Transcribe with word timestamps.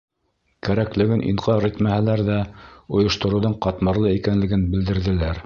Кәрәклеген 0.67 1.21
инҡар 1.31 1.67
итмәһәләр 1.69 2.23
ҙә, 2.31 2.39
ойоштороуҙың 3.01 3.55
ҡатмарлы 3.67 4.17
икәнлеген 4.19 4.67
белдерҙеләр. 4.75 5.37